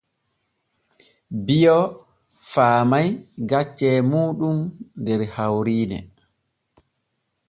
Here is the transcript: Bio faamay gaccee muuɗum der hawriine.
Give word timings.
Bio 1.45 1.75
faamay 2.51 3.07
gaccee 3.49 3.95
muuɗum 4.09 4.57
der 5.05 5.21
hawriine. 5.35 5.97